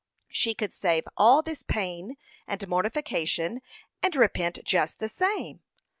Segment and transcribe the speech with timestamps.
[0.31, 2.17] She could save all this pain
[2.47, 3.61] and mortification,
[4.01, 5.61] and repent just the same.